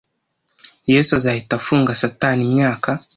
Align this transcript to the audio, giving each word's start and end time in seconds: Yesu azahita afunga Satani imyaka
Yesu 0.91 1.11
azahita 1.19 1.53
afunga 1.59 1.99
Satani 2.01 2.41
imyaka 2.47 2.89